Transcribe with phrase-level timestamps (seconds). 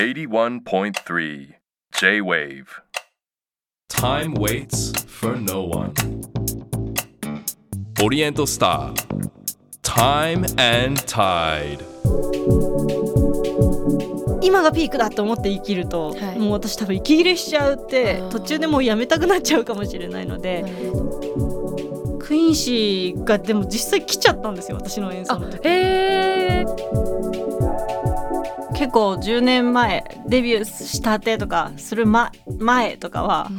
[0.00, 1.56] 81.3
[1.92, 2.80] J-Wave.
[3.90, 5.92] Time waits for no one.
[8.00, 8.94] Oriental Star.
[9.82, 11.84] Time and Tide.
[14.40, 16.38] 今がピークだと思って生きると、はい。
[16.38, 20.64] もう私多分息切れしちゃうって途中でもうやめたくなっちゃうかもしれないので。
[22.20, 25.68] クイーンシーがでも実際来ちゃったんですよ私の演奏の時。
[25.68, 26.64] え
[28.80, 33.50] 結構10年前デビューしたてとかする、ま、前とかは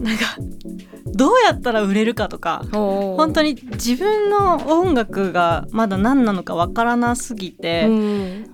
[0.00, 0.24] なんか
[1.04, 8.46] どうやったら売れるかとか本本当に自分の音楽がまだ何なのかわからなすぎて、うん、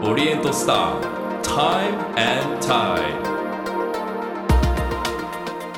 [0.00, 0.98] Oriental Star.
[1.42, 3.02] Time and Tide.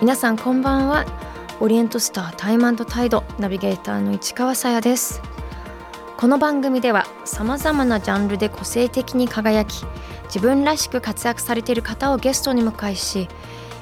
[0.00, 1.04] 皆さんこんばんは
[1.58, 5.20] オリエントスタータイムタイドナビゲーターの市川さやです
[6.20, 9.86] この番組ではさまざまなジャンルで個性的に輝き
[10.24, 13.26] 自分らしく活躍されている方をゲストに迎えし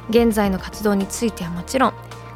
[0.08, 1.94] 現在の活動についてはもちろん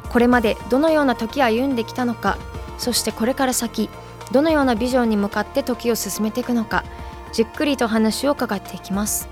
[0.09, 2.37] これまでどのような時を歩んできたのか
[2.77, 3.89] そしてこれから先
[4.33, 6.83] どのようなビジョンに向かって時を進めていくのか
[7.31, 9.29] じっくりと話を伺っていきます。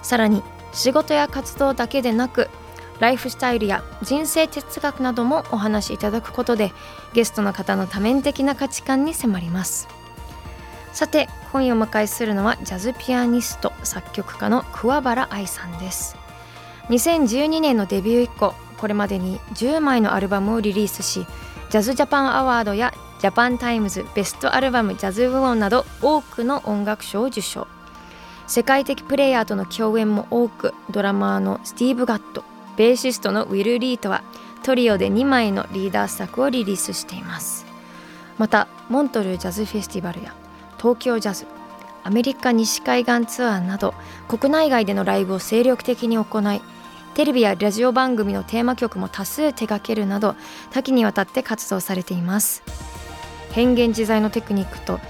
[0.00, 2.48] さらに仕事や活動だけでなく
[3.00, 6.72] ライフスタイルや人生哲学などもお話しいただくことで
[7.12, 9.95] ゲストの方の多面的な価値観に迫ります。
[10.96, 16.16] さて今夜お迎えするのはジャズピアニスト作曲家の桑原愛さんです。
[16.88, 21.26] 2012年のデビュー以降これまでに10枚のアルバムをリリースし
[21.68, 27.66] ジャズジャパンアワードやジャパンタイムズベストアルバムジャズ部門など多くの音楽賞を受賞。
[28.46, 32.42] 世界的プレイヤーとの共演も多くドラマーのスティーブ・ガット
[32.78, 34.22] ベーシストのウィル・リートは
[34.62, 37.66] トリオで2枚のリーダー作をリリースしています。
[38.38, 40.34] またモントルジャズフェスティバルや
[40.86, 41.46] 東京ジャズ
[42.04, 43.92] アメリカ西海岸ツアーなど
[44.28, 46.62] 国内外でのライブを精力的に行い
[47.14, 50.36] テレビやラジオ番組のテーマ曲も多数手掛けるなど
[50.70, 52.62] 多岐にわたって活動されています。
[53.50, 55.00] 変幻自在のテクニックと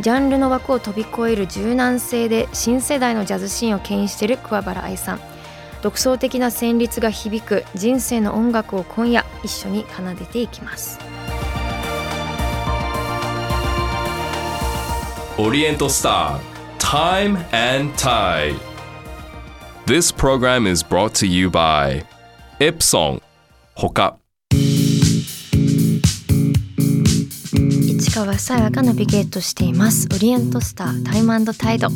[0.00, 5.20] ジャンルの枠を飛び越える柔軟性で新世代のジャズシーンを牽引している桑原愛さん。
[5.80, 10.98] 独創的な旋律が響く人生の音楽を今夜一緒に奏でていきます。
[15.42, 16.40] オリエントスター
[16.78, 18.60] Time and Tide.
[19.86, 22.04] This program is brought to you by
[22.58, 23.22] Epson.
[23.74, 24.18] 他
[27.98, 31.88] 市川さやがナビゲートしていますオリエントスタータイムタイド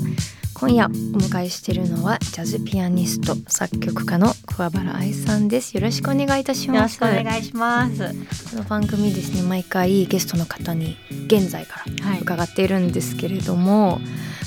[0.66, 5.75] 今夜お迎えしているのはジャズピアニスト作曲家の桑原愛さんです。
[5.75, 8.08] よろしくお願いいたしよろしますくお願いします。
[8.50, 12.20] この番組ですね毎回ゲストの方に現在からはい。
[12.22, 13.98] 伺っているんですけれども、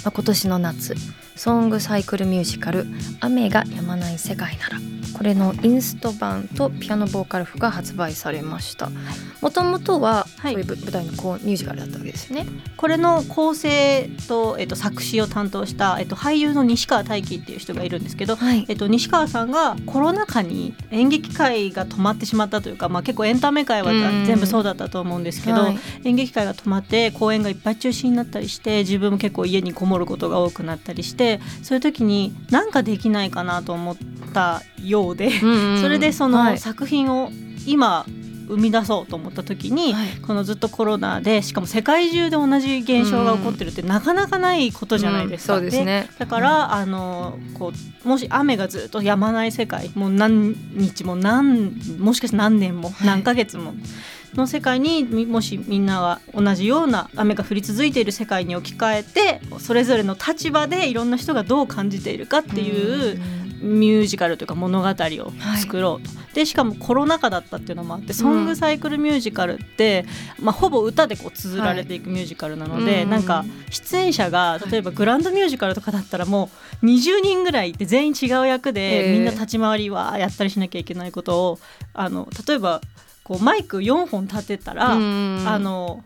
[0.04, 0.96] まあ、今年の夏
[1.38, 2.86] ソングサイクルミュージカル
[3.22, 4.80] 「雨が止まない世界なら」
[5.18, 8.92] これのインスト版とピアノボーカル譜が発売されました。
[9.42, 10.54] もともとははい。
[10.54, 18.66] そういう舞台のこうミュージカルだったわけですよね、これの構成と、えっと、作詞を担当した、えっと、俳優の西川大輝っていう人がいるんですけど、はい。
[18.68, 24.26] えっと、西川さんがコロナ禍に演劇界が止まってしまったというか、まあ、結構エンタメ界はうん。
[24.26, 25.80] 全部そうだったと思うんですけど、はい。
[26.04, 31.27] 演劇界が止まって公演がいっぱい中止になったりして自分も結構家にこもることが多くなったりして
[31.64, 33.98] そういう時に何かできないかなと思っ
[34.34, 35.30] たようで、
[35.82, 37.32] それでそのはい作品を
[37.66, 38.06] 今
[38.48, 45.56] 生み出そうと思った時に、はいこのずっとコロナでしかも世界中で同じ現象が起こってるってなかなかないことじゃないですか。
[45.56, 47.72] うんそうですねだから、あのこ
[48.06, 53.74] うもし雨がずっと止まない世界もう何日も何もしかして何年もはい何ヶ月も。
[54.36, 63.20] の世界にみもしみんなが同じような雨が降り続いている世界に置き換えてそれぞれの立場でいろんな人がどう感じているかっていう
[63.62, 70.06] ミュージカルというか物語を作ろうと、でしかもコロナ禍だったっていうのもあって、ソングサイクルミュージカルって、
[70.40, 73.10] まあ、ほぼ歌でこう綴られていくミュージカルなので、うん。
[73.10, 76.50] なんか出演者が例えばグランドミュージカルとかだったらも
[76.84, 79.14] う20人ぐらいいて全員違う役へでー。
[79.14, 81.60] みんな立ち回りはやったりしなきゃいけないことを
[81.94, 82.82] あの例えば
[83.28, 85.44] こうマイク4本立てたら、うん。
[85.46, 86.06] あの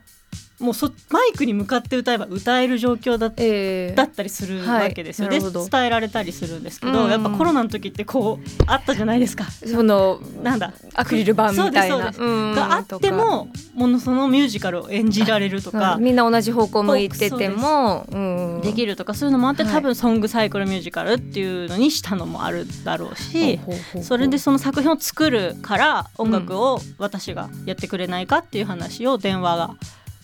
[0.61, 7.09] もうそマイクに向かって歌えば歌える状況だったえーだったりするわけですよ、ではい伝えられたりするんですけど、うん。
[7.09, 9.45] やっぱコロナの時ってこうあったじゃないですか。
[9.45, 10.73] そのなんだ？
[10.93, 12.11] アクリル板みたいな。
[12.11, 16.03] があってもものそのミュージカルを演じられるとかうん。
[16.03, 18.61] みんな同じ方向向いてても、うん。
[18.61, 19.73] できるとかそういうのもあって、はい。
[19.73, 23.59] 多分ソングサイクルミュージカルっていうのにしたのもあるだろうし。
[24.03, 29.75] それでその作品を作るから音楽を私がやってくれないかっていう話を電話が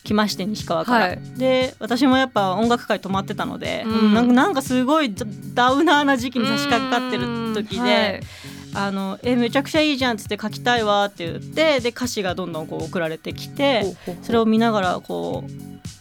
[0.07, 1.19] 来まして西川から、はい。
[1.38, 4.13] で私もやっぱ音楽界止まってたので、うん。
[4.13, 8.21] なんかなんかすごいダダウナーな時期に差し掛かってる時で、
[8.74, 13.83] あのえめちゃくちゃいいじゃんっつって書きたいわって言ってで歌詞がどんどんこう送られてきて
[14.21, 15.51] それを見ながらこう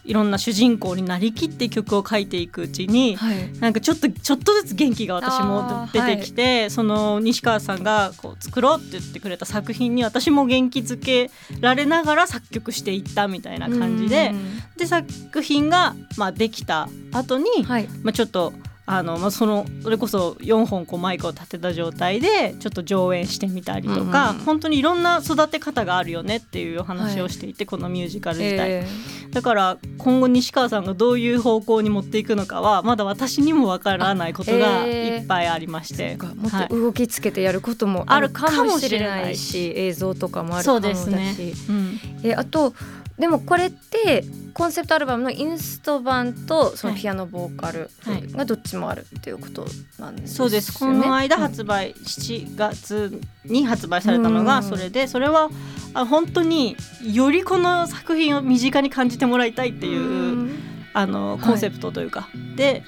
[0.06, 3.52] いろんな主人公になりきって曲を書いていくうちに、はい。
[3.60, 11.30] なんかちょっとちょっとずつ元気が私も出てきて、その西川さんがこう作ろうって言ってくれた作品に私も元気づけ
[11.60, 14.32] られながら作曲していったみたいな感じで、
[14.76, 17.88] で作品がまあできた後に、はい。
[18.02, 18.52] まあ、ちょっと
[18.86, 24.38] あの、まあ、そのそれこそ4本こうマイクを立てた状態でちょっと上演してみたりとか、うん。
[24.38, 28.70] うん本当にいろんな育て方があるよねっていうお話をしていて、このミュージカル自体。
[28.70, 28.86] え
[29.30, 36.68] だから今後西川さんがどういう方向に持っていくのかはまだ私にもわからないことがいっぱいありまして、ー、もっはい。
[36.68, 41.06] と動きつけてやることもあるかもしれないし,、い映像とかもあるかもだし。
[41.08, 41.34] ね、
[41.68, 42.72] うん、えあと
[43.18, 47.02] でもこれってコンセプトアルバムのインスト版とそのはい。
[47.02, 48.30] ピアノボーカルはい。
[48.30, 49.66] がどっちもあるっていうこと
[49.98, 50.34] なんですよね。
[50.36, 50.78] そうです。
[50.78, 54.44] この間発売、7月に発売されたのうん。
[54.46, 55.50] がそれでそれは
[55.94, 60.04] あ本当によりこの作品を身近に感じてもらいたいっていう、う
[60.42, 61.44] んあのい。
[61.44, 62.82] コンセプトというか、で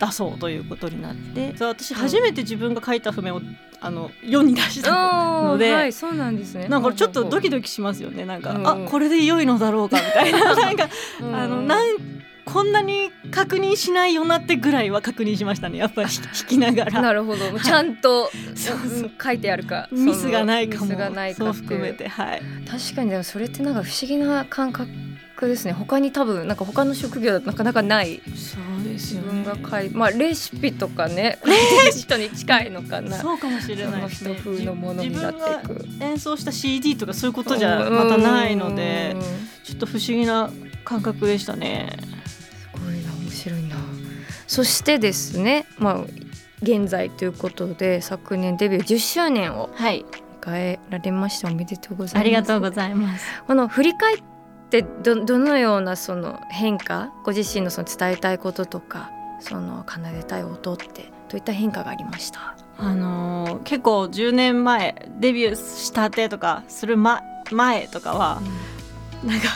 [0.00, 1.56] 出そうということになって。
[1.56, 3.40] そう私初めて自分が書いた譜面を
[3.80, 4.90] あの世に出した
[5.42, 5.72] ので。
[5.72, 6.66] はいそうなんですね。
[6.66, 8.24] なんかちょっとドキドドキしますよね。
[8.24, 8.66] なんか、うん。
[8.66, 10.54] あこれで良いのだろうかみたいな。
[10.56, 10.92] なんかキ
[11.22, 11.86] あのなん
[12.44, 15.78] こんなに確認しないよなってぐらいは確認しましたね。
[15.78, 17.00] やっぱり弾きながら。
[17.00, 17.60] なるほど。
[17.60, 19.02] ちゃんとそうそう。
[19.04, 19.88] うん書いてあるか。
[19.92, 20.86] ミスがないかも。
[20.86, 22.42] ミスがないかそう含めてはい。
[22.68, 24.90] 確かにでもそれってなんか不思議な感覚
[25.48, 25.72] ですね。
[25.72, 28.20] 他に多分なんか他の職業だとなかなかない。
[28.36, 31.38] そうです自分が書いまあレシピとかね。
[31.44, 33.18] 書いてる人に近いのかな。
[33.18, 34.36] そうかもしれないですね。
[34.42, 35.86] 風のものになっていく。
[36.00, 39.22] 演奏した CD とかそういうことじゃまたないのでうん。
[39.64, 40.50] ちょっと不思議な
[40.84, 41.96] 感覚でしたね。
[42.26, 43.76] すごいな面白いな。
[44.46, 46.04] そしてですねまあ
[46.62, 50.04] 現在ということで昨年デビュー10周年をはい。
[50.42, 52.18] 迎えられましたおめでとうございます。
[52.18, 53.24] ありがとうございます。
[53.46, 54.22] あの振り返っ
[54.72, 59.10] てどどのようなその変化ご自身のその伝えたいこととか
[59.40, 62.56] その奏でたい音ってどういった変化がありました？
[62.78, 67.20] あのー結構10年前デビューしたてとかする、ま、
[67.50, 68.40] 前とかは
[69.24, 69.46] なんか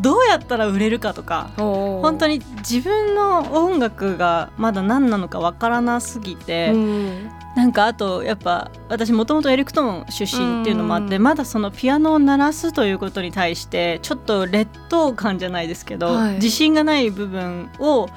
[0.00, 11.22] どうやったら売れるかとか本本当に自分の音楽がまだ何なのかわからなすぎて、うんなんかあとやっぱ私もともとエレクトーン出身っていうのもあって、うん。
[11.22, 16.34] まだそのピアノを鳴らすということに対してちょっと劣等感じゃないですけど、はい。
[16.34, 18.08] 自信がない部分を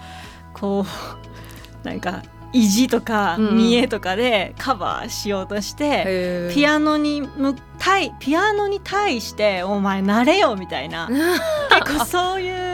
[0.53, 0.85] こ
[1.83, 3.57] うなんか意地とかうん。
[3.57, 11.07] 見栄とかでカバーしようとして、ピアアノに向対ピアノに対して「お前慣れよ」みたいな。
[11.85, 12.67] 結構そういう。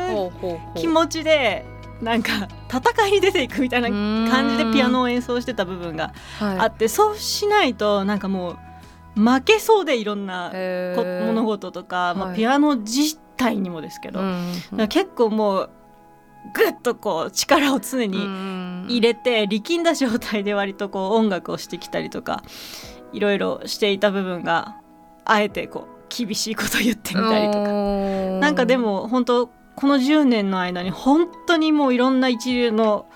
[0.76, 1.66] 気持ちで
[2.04, 8.58] なんか戦いに出ていくみたいな感じでピアノを演奏してた部分があってそうしないとなんかも
[9.16, 14.38] う負けそうでいろんなこ物事とか、まあ、はいピアノ自体にもですけど、だか
[14.72, 15.70] ら結構もう
[16.54, 18.18] グッとこう力を常に
[18.88, 22.44] 入れて力んだ状態で割とこう音楽をしてきたりとか
[23.14, 24.76] いろいろしていた部分が
[25.26, 27.72] あえてこう厳しいこと言ってみたりとか。
[28.40, 33.08] なんかでも本当この10年の間に本当にもういろんな一流の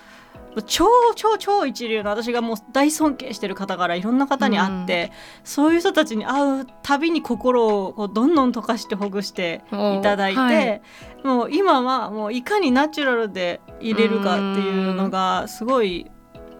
[0.66, 5.12] 超超超一流の私がもう大尊敬してる方からいろんな方に会って、
[5.44, 10.82] そういう人たちに会うたびに心をこうどんどん溶かしてほぐしていただいて、はい。
[11.22, 16.10] もう今はもういかにナチュラルで入れるかっていうのがすごい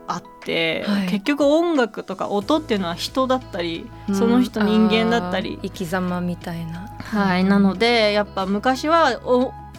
[0.07, 1.09] あって、はい。
[1.09, 5.59] 結局音楽とか音っていうのは人だったり、その人人間だったり。
[5.63, 6.89] 生き様みたいな。
[6.99, 9.19] はい、なのでやっぱ昔は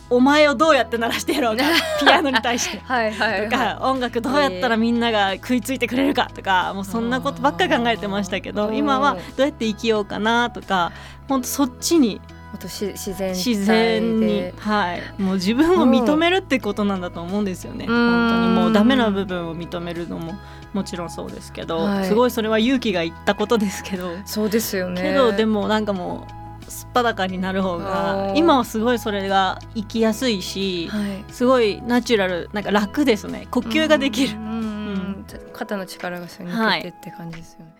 [0.09, 1.63] おお前をどうやって鳴らしてやろうか？
[1.99, 2.81] ピアノに対して。
[2.85, 10.91] はいはいとか音楽どうやったらみんなが食いついてくれるかとかもうそんなことばっかり考えてましたけどうん今はどうやって生きようかなとか
[11.27, 17.85] 本当そっちにもっとし自然自然に、はい、もう自分を認めるってことなんだと思うんですよね。
[17.87, 17.95] うん。
[17.95, 20.33] 本当にもうダメな部分を認めるのも
[20.73, 22.05] もちろんそうですけど、はい。
[22.05, 24.99] すごいそれは勇気がいったことですけど、そうですよね。
[24.99, 26.38] けどでもなんかもう
[26.69, 28.35] すっぱだかになる方あがー。
[28.35, 31.25] 今はすごいそれが生きやすいし、はい。
[31.33, 33.47] すごいナチュラルなんか楽ですね。
[33.51, 34.37] 呼吸ができる。
[34.37, 35.25] うん。
[35.53, 37.73] 肩の力がそれに抜けてって感じですよね、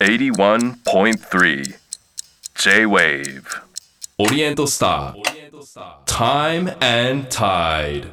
[0.00, 1.74] 81.3
[2.56, 3.42] J-Wave
[4.18, 5.22] オリエントスター
[6.06, 8.08] Time and Tide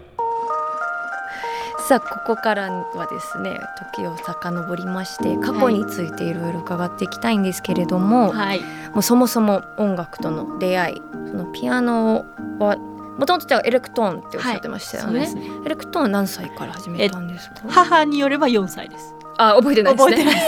[1.92, 3.60] さあここからはですね
[3.94, 8.62] 時を遡りまして過去についていろいろ伺っていきたいんですけれども、はい。
[8.94, 12.26] もうそもそも音楽との出会いそのピアノ
[12.60, 15.52] はもともとエレクトーンっておっしゃってましたよね,、そうですね。
[15.66, 17.56] エレクトーンは何歳から始めたんですか？
[17.68, 19.14] 母によれば4歳です。
[19.38, 20.16] あ覚えてないですね。
[20.16, 20.40] 覚えて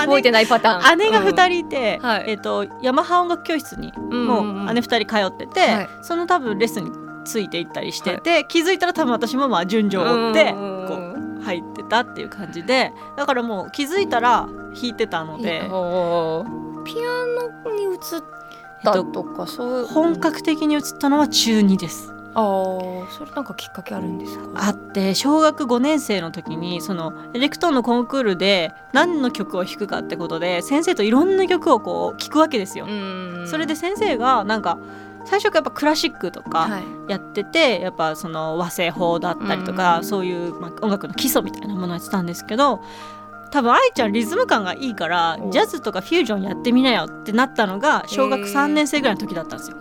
[0.00, 0.98] 覚えてないパターン。
[0.98, 2.24] 姉が2人、人いて、はい。
[2.26, 5.88] えっとヤマハ音楽教室にもう姉2人通ってて、はい。
[6.02, 10.94] その多分レッスンについていったりしてて、気づいたら多分私もまあ順序を追ってうんこ
[11.40, 12.92] う入ってたっていう感じで。
[13.16, 16.44] だからもう気づいたら弾いてたのでピアノ
[17.72, 17.98] に移っ
[18.82, 19.86] たとか、そういう。
[19.86, 22.12] 本格的に移ったのは中2です。
[22.34, 22.44] ああ
[23.10, 24.44] それなんかきっかけあるんですか？
[24.54, 32.86] あって小学5年生の時にそのエレクトーンのコンクールで何の曲を弾くかってことで先生といろんな曲をこう聴くわけですよ。
[32.86, 33.44] ん。
[33.48, 34.78] それで先生がなんか
[35.28, 36.82] 最初からやっぱクラシックとかはい。
[37.08, 42.80] やってて、やっぱその和製法だったりとか、うんそういう、まあ、音楽の基礎みたいなものをやってたんですけど
[43.50, 49.76] 多分愛ちゃんリズム感がいいからおジャズとかフュージョンやってみなよってなったのが小学へー3年生ぐらいの時だったんですよ。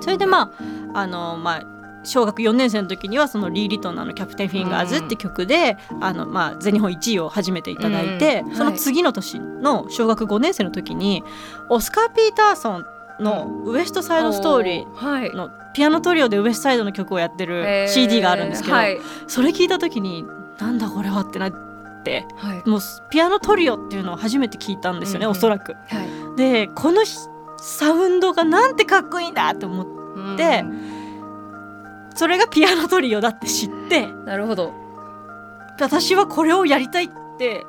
[0.00, 0.52] それでま
[0.94, 1.72] ああのまあ
[2.04, 8.56] 小学4年生の時にはそのリー・リトンのあの「キャプテン・フィンガーズ」って曲で、あのまあ、全日本1位を初めていただいて、うん。
[8.56, 11.22] その次の年の小学5年生の時に
[11.68, 12.86] オスカー・ピーターソン
[13.20, 15.34] の「ウエスト・サイド・ストーリー」はい。
[15.34, 18.98] のピアノトリオでウエストサイドの曲をやってる CD があるんですけど、はい。
[19.26, 20.24] それ聞いた時に
[20.58, 21.52] なんだこれはってなっ
[22.04, 22.68] てはい。
[22.68, 25.72] もうピアノトリオっていうのを初めて聞いたんですよね、うんうんおそらく。
[25.72, 25.78] は
[26.34, 26.36] い。
[26.36, 27.16] でこのひ
[27.58, 30.64] サウンドがなんてかっこいいんだって思ってで
[32.14, 34.72] それがピアノトリオだって知ってうんなるほど。
[35.80, 37.14] 私はこれをやりたいって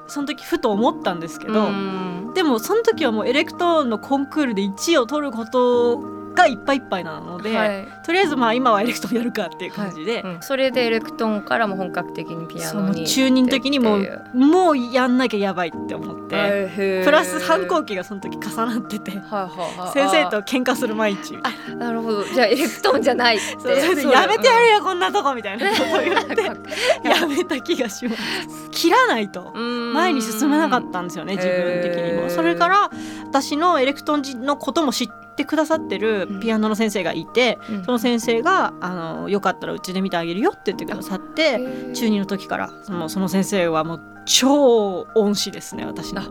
[0.08, 2.32] その時ふと思ったんですけど、うん。
[2.34, 7.88] でもその時はもうエレクトーンのコンクールで1位を取ることがいっぱいいっぱいなので、はい。
[8.06, 10.22] とりあえずまあ今はエレクトーンやるかっていう感じで。
[10.22, 13.98] うんそれでエレクトーンからも本格的にピアノにその中二の時にも
[14.34, 19.92] もうやんなきゃやばいって思って、プラス反抗期がその時重なっててはいはいはい。
[19.94, 22.24] 先生と喧嘩する毎日あなるほど。
[22.26, 23.70] じゃあエレクトーンじゃないって。
[24.12, 28.70] やめてやるよこんなとこみたいなことを言ってうん やめた気がします。
[28.72, 29.54] 切らないと。
[29.94, 32.30] 前に進めなかったんですよね自分的にも。
[32.30, 32.90] それから
[33.26, 37.84] 私のエレクトーンのことも知ってくださってるピアノの先生がいて、うん。
[37.86, 41.60] その先生があのよかったらうちで見てあげるよって言ってくださって
[41.94, 46.22] 中2の時からそのその先生はもう超恩師ですね私の。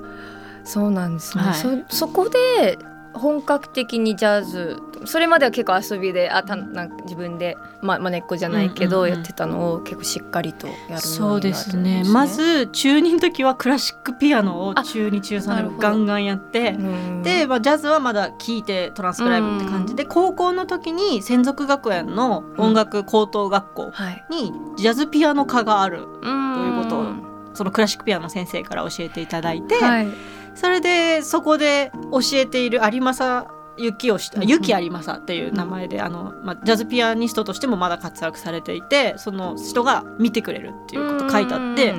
[0.64, 1.54] そうなんですね、はい。
[1.54, 2.78] そそこで
[3.14, 12.04] 本格的にジャズそれまでは結構遊びであたなんか自分でままねっこじゃないけど、やってたのを結構しっかりとやるそうですね。
[12.06, 15.76] まず中2の時はクラシックピアノをあ中2中3なるほど。
[15.78, 17.22] でガンガンやってうん。
[17.22, 24.24] で、まあ、ジャズはまだ聴いてトランスクライブって感じで、高校の時に専属学園の音楽高等学校はい。
[24.30, 27.06] にジャズピアノ科があるどういうことを
[27.54, 30.08] そのクラシックピアノの先生から教えていただいて、はい
[30.54, 33.46] それでそこで教えている有正
[33.78, 34.48] 幸をしうんうん。
[34.48, 41.94] ゆき有正っていう名前で、あのまあ、ジャズピアニストとしてもまだ活躍されていてその人が見てくれるっていうこと書いてあって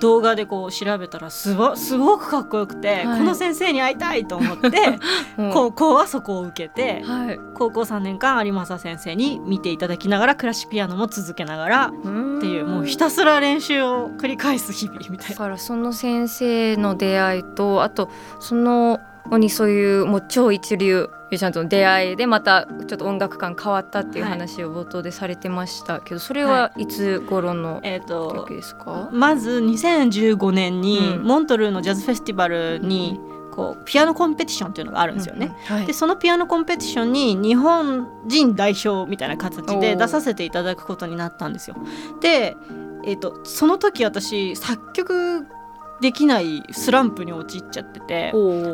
[0.00, 3.18] 動画でこう調べたらすごすごくかっこよくて、はい。
[3.18, 4.68] この先生に会いたいと思って
[5.38, 5.52] うん。
[5.52, 7.40] 高校はそこを受けてはい。
[7.54, 11.90] 高校3年間有正先生に見ていただきながらクラシックピアノも続けながらっ
[12.40, 15.28] ていうもうひたすら練習を繰り返す日々みたいな。
[15.28, 18.08] だからその先生の出会いとあと
[18.40, 24.32] その後にそういうもう超一流ミュージシャンとの出会いでまたちょっと音楽感変わったっていうはい。
[24.32, 26.86] 話を冒頭でされてましたけどそれはい。
[26.86, 31.24] つ頃のえー、と時ですか、まず2015年にうん。
[31.24, 33.18] モントルーのジャズフェスティバルに
[33.52, 35.46] こうピアノコンペティションっていうのがあるんですよね。
[35.46, 35.86] うんうんはい。
[35.86, 41.76] でそのピアノコンペティションに日本人代表みたいな形で出させていただくことになったんですよ。
[42.20, 42.56] で、
[43.04, 45.46] えー、とその時私作曲
[46.00, 48.32] できないスランプに陥っちゃってて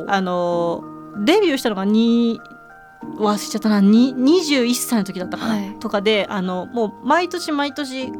[0.08, 0.82] あの
[1.18, 2.40] デビューしたのがに
[3.18, 3.80] 忘れちゃったな。
[3.80, 5.78] に21歳の時だったかな、はい。
[5.80, 8.12] とかであのもう毎年毎年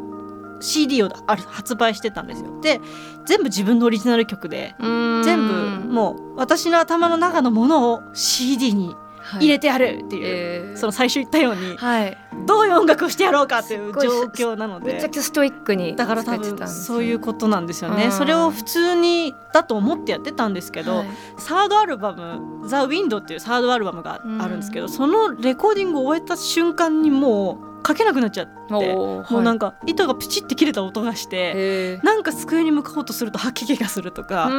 [0.60, 2.60] CD をある発売してたんですよ。
[2.60, 2.80] で
[3.26, 8.94] 全部自分のオリジナル曲で全全部もう私の頭の中のものを CD に
[9.38, 10.76] 入れてやるっていう、えー。
[10.76, 11.76] その最初言ったように。
[11.76, 14.94] はいどういう音楽をしてやろうかっていう状況なので。
[14.94, 18.06] めちゃくちゃストイックにだから多分そういうことなんですよね。
[18.06, 18.12] うん。
[18.12, 21.08] それを普通にだと思ってやってたんですけど、はい。
[21.38, 34.50] サードアルバム「ザ・ウィンドっていうサードアルバムがあるんですけど、そのレコーディングを終えた瞬間にもう書けなくなっちゃっておーもうなんかか糸がプチって切れた音がしてなんか机に向かおうとすると吐き気がするとうか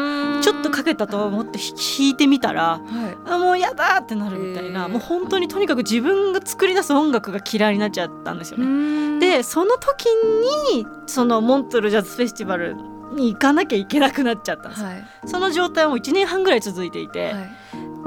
[0.41, 3.31] ちょっとかけたと思ってひ引いてみたらはい。
[3.31, 9.19] あもうやだってなるみたいなもう本当にとにかく自分が作り出す音楽が嫌いになっちゃったんですよね。
[9.19, 10.05] ででその時
[10.73, 12.75] にそのモントルジャズフェスティバル
[13.13, 14.87] に行かなきゃいけなくなっちゃったんですよ。
[14.87, 15.07] はい。
[15.25, 17.49] その状態はもう1年半ぐらい続いていて、はい。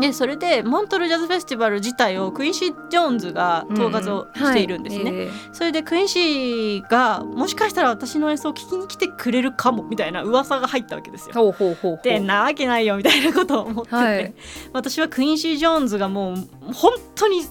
[0.00, 5.14] でそれでモントルジャズフェスティバル自体をクインシー・ジョーンズが統括をしているんですね、はい。
[5.14, 11.54] えそれでクインシーがもしかしたら私の演奏を聞きに来てくれるかもみたいな噂が入ったわけですよ。
[12.02, 14.34] でなわけないよみたいなことを思ってて、はい。
[14.72, 17.42] 私はクインシー・ジョーンズがもう本当に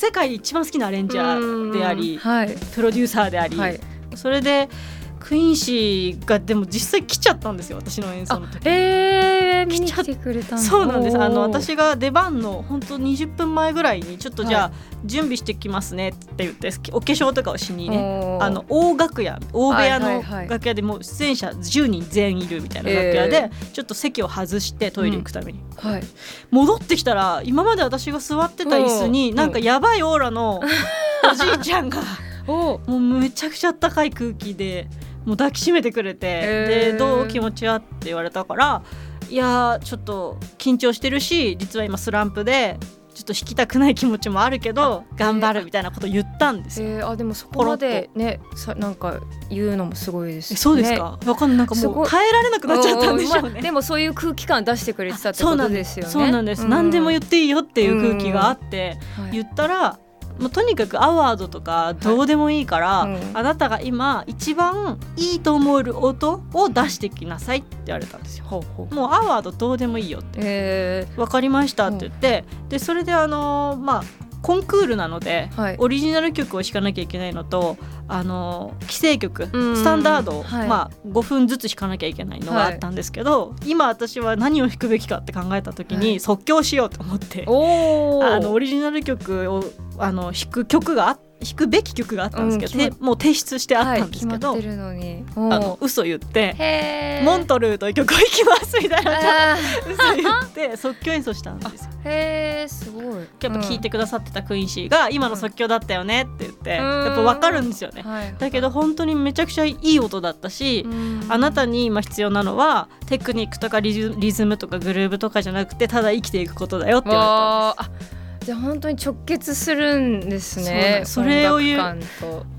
[0.00, 2.56] 世界で一番好きなアレンジャーでありはい。
[2.74, 3.78] プロデューサーであり、はい。
[4.14, 4.70] それで
[5.20, 8.66] クインシーがでも実際来ちゃったんですよ私の演奏の時。
[8.66, 11.18] えー、来ちゃ来てくれたそうなんです。
[11.18, 14.72] あの私が出番の本当20分前ぐらいにちょっとじゃあ、
[15.04, 20.48] 準備してきますねって言ってお化粧とかをしにねあの大楽屋大部屋のはいはいはい。
[20.48, 26.02] 楽屋でもう出演者10人全員いるみたいな楽屋で、ちょっと席を外してトイレ行くために、はい。
[26.50, 29.36] 戻ってきたら今まで私が座ってた椅子にうん。
[29.36, 32.00] なんかやばいオーラのおじいちゃんが
[32.48, 34.88] おもうめちゃくちゃあったかい空気で
[35.24, 38.82] もう抱きしめてくれて、でどう気持ちはって言われたから
[39.28, 42.78] いやーちょっと緊張してるし実は今スランプで
[43.14, 46.88] ちょっと弾きたくない気持ちもあるけど頑張るみたいなこと言ったんですよ。
[46.88, 51.58] えー、あでもそこまでねさなんか言うのもすごいです、えね、そうですか、わかんない。
[51.58, 53.50] なんかもう耐えられなくなっちゃったんでしょうね。
[53.50, 56.12] まあでもそういう空気感出してくれてたってこそうなんでとですすよね。
[56.12, 59.32] そうなんです、何でも言っていいよっていう空気があって、はい。
[59.32, 59.98] 言ったら、
[60.38, 63.18] まあ、とにかくアワードとかどうでもいいから、うん。
[63.34, 68.44] あなたが今一番いいと思える音を出してきなさいって言われたんですよ。
[68.46, 68.94] ほうほう。
[68.94, 70.38] もうアワードどうでもいいよって。
[70.42, 74.02] え分かりましたって言って、でそれであのーまあ
[74.42, 75.76] コンクールなので、はい。
[75.78, 77.76] オリジナル曲を弾かなきゃいけないのと
[78.08, 79.76] あのー既成曲うん。
[79.76, 80.68] スタンダードを、はい。
[80.68, 86.20] まあ、5分ずつ弾かなきゃいけないのがあったんですけど、今私は何を弾くべきかって考えた時に、はい。
[86.20, 87.44] 即興しようと思って。
[87.46, 89.62] あのオリジナル曲を
[90.02, 99.54] あの弾く曲があ弾くべき曲があったんですけど、うんもう提出してあったんですけど、はい、あの嘘言ってへ「モントルーという曲を弾きます」みたいな。
[99.54, 99.56] あ
[99.90, 101.90] 嘘言って即興演奏したんですよ。
[102.04, 103.04] ーへえすごい。
[103.04, 107.04] やっぱ聞いてくださってたクイーンシーが「今の即興だったよね」って言って、うん。
[107.06, 108.02] やっぱ分かるんですよね。
[108.02, 108.34] はい。
[108.38, 111.26] だけど本当にめちゃくちゃいい音だったし、うん。
[111.30, 118.19] あなたに今必要なのはテクニックとかリズリズムとかグルーブとかじゃなくてただ生きていくことだよって言われたんです。
[118.50, 122.04] じゃあ本当に直結するんですねそれを言う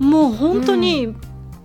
[0.02, 1.14] もう本当に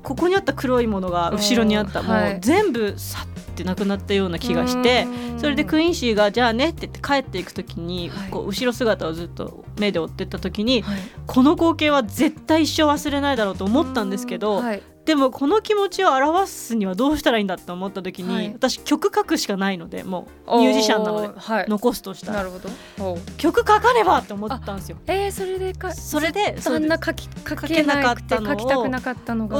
[0.03, 2.37] ここにあった黒いものが後ろにあった、もうんはい。
[2.39, 5.41] う全部さってなくなったような気がして、うん。
[5.41, 8.31] それでクイーンシーが「じゃあね」って言って帰っていく時に、はい。
[8.31, 10.99] こう後ろ姿をずっと目で追ってった時に、はい。
[11.27, 18.53] この光景は絶対一生忘れないだろうと思ったんですけど、はいでもこの気持ちを表すにはどうしたらいいんだって思った時に、はい。
[18.53, 21.29] 私曲書くしかないのでもうミュージシャンなので
[21.69, 22.38] 残すとしたら。
[22.38, 23.19] なるほど。
[23.37, 24.99] 曲書かねばって思ったんですよ。
[25.07, 29.57] えー、それでかそれでそんな書き書けなかったのを書きたくなかったのが。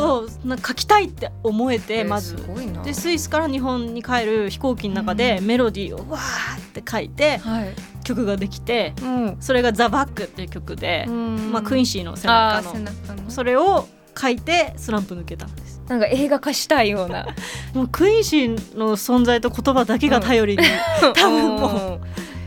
[0.67, 2.37] 書きたいって思えて、えーまず。
[2.37, 2.83] すごいな。
[2.83, 7.75] でスイスから日本に帰る飛行機の中でメロディーをわーって書いてはい。
[8.03, 9.37] 曲ができてうん。
[9.39, 13.31] それが「ザ・バックっていう曲で、まあ、クイーンシーの背中の。
[13.31, 13.87] それを
[14.19, 15.83] 書いてスランプ抜けたんです。
[15.89, 17.27] なんか映画化したいような。
[17.75, 20.63] もうクイーンシーの存在と言葉だけが頼りに、
[21.01, 22.01] 多分もううん。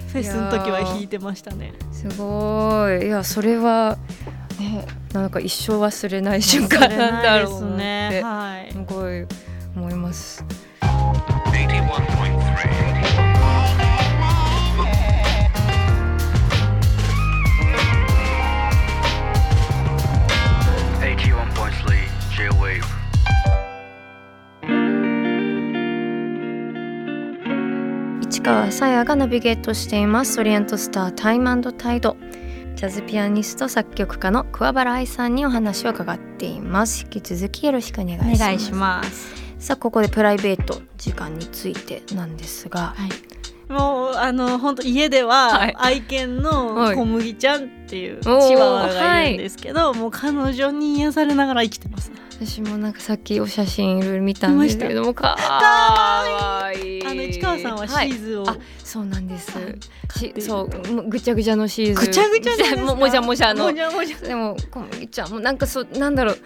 [0.09, 1.73] フェスの時は弾いてましたね。
[1.91, 3.05] すごい。
[3.05, 3.97] いやそれは
[4.59, 8.71] ねなんか一生忘れない瞬間なんだろうねなはい。
[8.71, 9.25] すごい
[9.75, 10.43] 思います
[28.39, 30.39] 市川さやがナビゲートしています。
[30.39, 32.15] オリエントスタータイムタイド。
[32.77, 37.03] ジャズピアニスト作曲家の桑原愛さんにお話を伺っています。
[37.03, 39.03] 引き続きよろしくお願いします。
[39.03, 42.95] ますさあここでプライベート時間についてなんですが。
[43.67, 45.75] もうあの本当家でははい。
[45.77, 52.19] 愛犬のはい小麦ちゃんっていうチワワがいるんですけど、もう彼女に癒されながら生きてますね。
[52.41, 56.88] 私もなんかさっきお写真いろいろ見たんですけれどもかわいい
[57.57, 58.09] 川さんはシはい。
[58.11, 59.51] ーズを、あそうなんです。
[60.39, 61.95] そうぐちゃぐちゃのシーズン。
[61.95, 62.81] ぐちゃぐちゃなんですか？
[62.85, 63.65] ももじゃもじゃの。
[63.65, 66.37] もじゃもじゃでも小麦ちゃんもなんかそうなんだろう。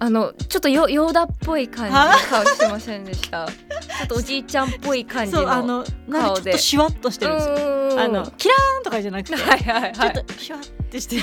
[0.00, 2.14] あのちょっとよヨーダっぽい感じのは？
[2.30, 3.46] 顔してませんでした？
[3.48, 7.54] ちょっとおじいちゃんっぽい感じのそうあのなんかちょっとシュワッとしてるんですよ。
[7.54, 8.00] うん。
[8.00, 9.92] あのキラーンとかじゃなくて、はいはいはい。
[9.94, 11.22] ちょっとシュワッてしてる。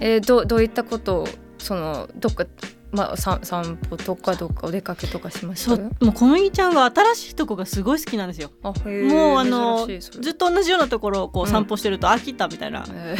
[0.00, 2.44] えー、どうどういったことをそのどっか
[2.92, 5.76] まあ散散歩とかどっかお出かけとかしました？
[5.76, 8.50] そうもう小麦ちゃんが新しいとこがすごい好きなんですよ。
[8.62, 11.50] もうあのずっと同じようなところをこううん。
[11.50, 13.16] 散歩してると飽きたみたいな、へ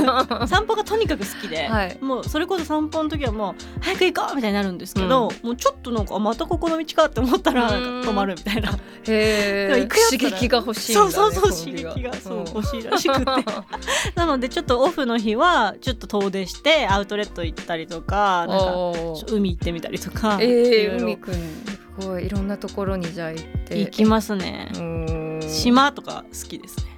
[0.00, 1.98] なんか散歩がとにかく好きで、 はい。
[2.00, 7.82] もうそれこそ散歩の時はもう早く行こうみたいになるんですけど、もうちょっとなんかあまたここの道かって思ったらうん。
[7.94, 8.70] なんか止まるみたいな。
[9.06, 12.02] へでも行くよ刺激が欲しいんだねそうそうそう刺激。
[12.02, 13.24] がそううん欲しいらしくて。
[14.16, 18.64] なのでちょっとオフの日はちょっと遠出してアウトレット行ったりとかなんか
[19.28, 23.78] 海行ってみたりとか、えー、海くんすごいいろんなところにじゃあ行って。
[23.78, 24.70] 行きますね、
[25.42, 26.94] 島とか好きですね。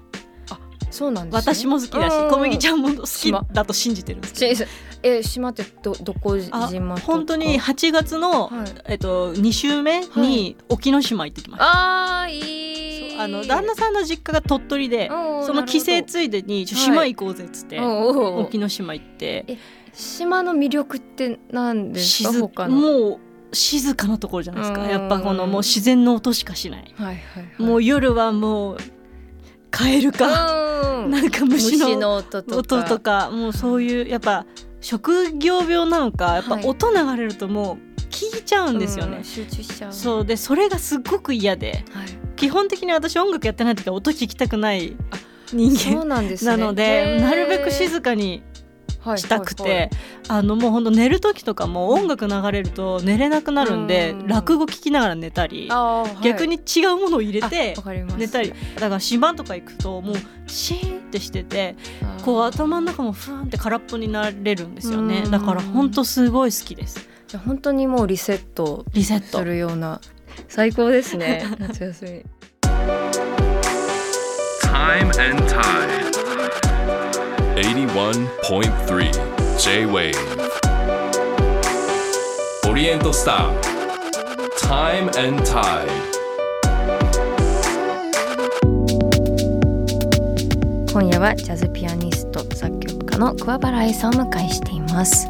[0.90, 2.31] そうなんです、ね、私も好きだしうん。
[2.31, 4.55] 小麦ちゃんも好き島だと信じてるんですけど。
[4.55, 4.64] し
[5.02, 8.66] え島ってどどこあ島本当に8月の、はい。
[8.87, 13.20] えっと、2週目に沖ノ島行ってきました、あーいい。
[13.20, 18.46] あの旦那さんの実家が鳥取でその帰省ついでに島行こうぜっつって、どおーおー。
[18.46, 19.44] 沖ノ島行って。
[19.48, 19.59] え
[19.96, 22.30] 島の魅力って何ですか？
[22.32, 22.76] 静他の。
[22.76, 23.18] もう
[23.52, 24.82] 静かなところじゃないですか。
[24.82, 24.90] うん。
[24.90, 26.94] やっぱこのもう自然の音しかしない。
[26.96, 27.62] はいはいはい。
[27.62, 28.76] もう夜はもう
[29.70, 31.11] カエルか、うん。
[31.11, 32.56] なんか虫の音とか。
[32.59, 33.30] 音とか。
[33.30, 34.44] もうそういうやっぱ
[34.80, 36.66] 職業病なのかやっぱはい。
[36.66, 39.92] 音流れるともう聞いちゃうんですよね、うん集中しちゃう。
[39.92, 40.24] そう。
[40.26, 41.85] でそれがすっごく嫌で。
[41.92, 42.09] はい。
[42.37, 44.94] 基本的に私音楽やってない時は音聞きたくない
[45.52, 46.50] 人間なんですね。
[46.50, 48.42] なので、なるべく静かに
[49.16, 49.90] したくて、
[50.29, 54.27] あのもうほんと寝る時とかも音楽流れると寝れなくなるんで、うん。
[54.27, 56.25] 落語聞きながら寝たり、はい。
[56.25, 58.16] 逆に違うものを入れてあわかります。
[58.16, 58.53] 寝たり。
[58.75, 60.16] だから島とか行くともう
[60.47, 61.77] シーンってしてて
[62.25, 65.23] こう頭の中もふーんって空っぽになれるんですよね。
[65.25, 65.31] うん。
[65.31, 67.09] だからほんとすごい好きです。
[67.27, 69.38] じゃあ本当にもうリセットリセット。
[69.38, 70.01] するような
[70.49, 71.45] 最高ですね。
[71.59, 72.71] 夏休み。
[74.62, 76.25] Time and Tide
[77.57, 80.12] 81.3 J-Wave
[82.69, 83.59] オリエントスター
[84.61, 85.88] Time and Tide.
[90.92, 95.27] 今夜はジャズピアニスト作曲家の桑原愛さんをお迎えしています。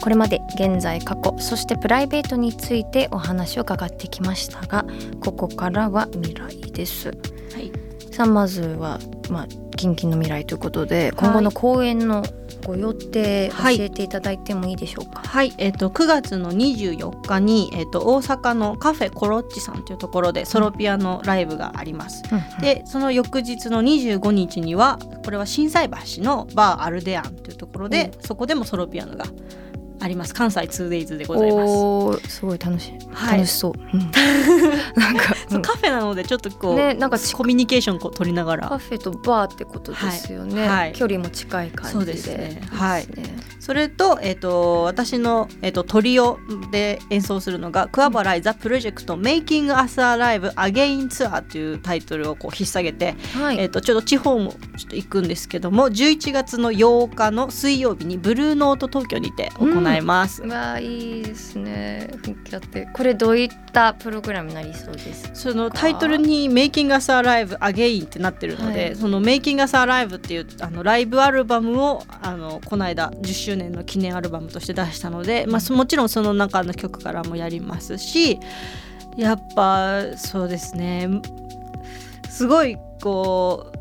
[0.00, 4.86] これまで現在過去そしてプライベートについてお話を伺ってきましたが
[5.20, 7.08] ここからは未来です。
[7.08, 7.14] は
[7.60, 7.70] い。
[8.10, 12.24] さあまずはまあ近々の未来ということで今後の公演の
[12.66, 13.80] ご予定教はい。
[13.80, 22.22] えていただいてもいいでしょうか、はい、えっ、と9月の24日にえっ、と大阪のカフェコロッチさんというところでソロピアノライブがあります。
[22.30, 29.26] うんでその翌日の25日にはこれは心斎橋のバーアルデアンというところで、そこでもソロピアノが
[30.00, 30.34] あります。
[30.34, 31.66] 関西 2days でございま
[32.20, 32.36] す。
[32.36, 33.38] すごい楽しい、はい。
[33.38, 34.10] 楽しそう、うん。
[34.96, 38.68] なんか、そうカフェなのでちょっとこう、ねなんかちコミュニケーションこう取りながら。
[38.68, 40.68] カフェとバーってことですよね、はい。
[40.68, 40.92] はい。
[40.92, 41.92] 距離も近い感じで。
[41.92, 42.62] そうですね。
[42.70, 43.06] はい。
[43.60, 46.38] それと,、えっと私の、えっとトリオ
[46.70, 60.42] で演奏するのが「桑原イザ・プロジェクト Making Us Alive Again Tour」というタイトルをこう引っ提げて、はい、えっとちょっと地方もちょっと行くんですけども11月の8日の水曜日にブルーノート東京にて行います。
[60.42, 62.10] うわいいですね。
[62.22, 62.88] 雰囲気あって。
[62.92, 68.96] これどういったプログラムになりそうですそのタイトルに「Making Us Alive Again」ってなってるので、はい。
[68.96, 78.38] その「Making Us Alive」っていうあのライブアルバムをあのこの間10周年の記念アルバムとして出したので、まあ、そもちろんその中の曲からもやりますし
[79.16, 81.08] やっぱそうですね。
[82.28, 83.77] すごいこう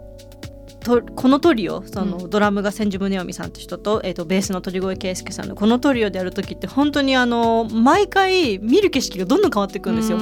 [0.87, 10.17] とこのトリオその、うドラムが千住宗臣さんって人と,、えー、とベースの鳥越圭介さんのこのトリオでやる時って本当にあの毎回見る景色がどんどん変わっていくんですよ。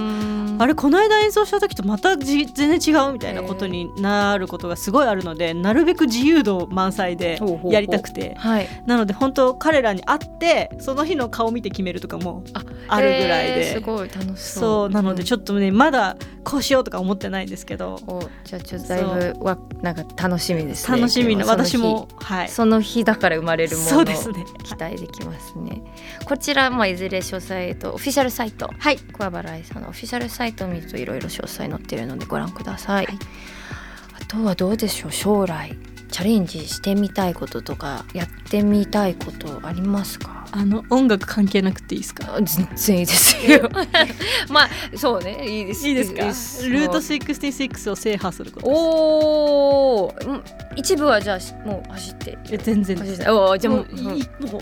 [0.57, 8.35] あれれこの間演奏した時とまたじ全然違うみたいなことになることがすごいあるのでなるべく自由度満載でやりたくて。
[8.35, 8.67] はい。
[8.85, 12.43] なので本当彼らに会ってその日の顔見て決めるとかも
[12.87, 14.35] あるぐらいで、えーすごい楽しそう。
[14.37, 17.99] そうなのでちょっとねまだこうしようとか思ってないんですけど。
[17.99, 20.97] とじゃあちょっとだいぶわなんか楽しみですね。
[20.97, 22.49] 楽しみな私もはい。
[22.49, 23.89] その日だから生まれるもの。
[23.89, 24.43] そうですね。
[24.63, 25.81] 期待できますね。
[26.25, 28.69] こちら、まあ、いずれ詳細とオフィシャルサイト。
[28.79, 28.97] はい。
[28.97, 35.77] 桑原愛さんのオフィシャルサイトを見るといろいろ詳細載ってるのでご覧ください、あとはどうでしょう将来
[36.11, 37.35] チャレンジしてみたい。
[37.35, 42.35] こととかやってみたいことありますかあの音楽関係なくていいですか？
[42.35, 43.69] あ全然いいですよ。
[44.49, 45.87] まあそうねいいです。
[45.87, 46.33] いいですか？
[46.33, 46.69] す。
[46.69, 48.79] ルート66を制覇することです。
[48.79, 50.43] おおうん
[50.77, 52.37] 一部はじゃあもう走って。
[52.51, 53.29] え全然走って。
[53.29, 54.61] おーじゃあもうもういもう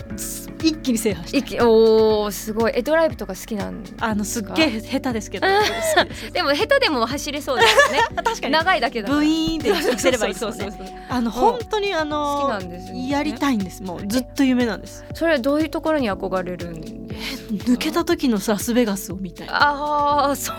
[0.62, 1.38] 一気に制覇して。
[1.38, 2.72] 一気おおすごい。
[2.74, 5.46] えドライブとか好きなんあのすっげえ下手ですけど。
[5.46, 6.32] です。
[6.32, 7.98] でも下手でも走れそうですよね。
[8.22, 8.52] 確かに。
[8.52, 10.60] 長いだけだブイーンって行ければいいですもんね。
[10.60, 13.08] そうそうそあの本当にあ好きのなんですよね。
[13.08, 13.82] やりたいんです。
[13.82, 15.04] もうずっと夢なんです。
[15.14, 16.88] それはどういうところに憧れるんで。
[17.66, 19.48] 抜けた時のラスベガスを見たい。
[19.50, 20.56] ああそう。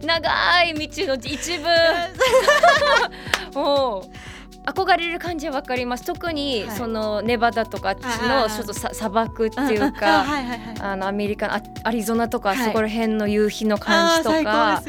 [0.00, 1.64] で長い道の一部。
[3.58, 6.04] もう憧れる感じはわかります。
[6.04, 6.76] 特にはい。
[6.76, 10.24] そのネバダとかあっちのちょっとさ砂漠っていうあか
[10.80, 12.58] あのアメリカあアリゾナとかはい。
[12.66, 14.82] そこら辺の夕日の感じとか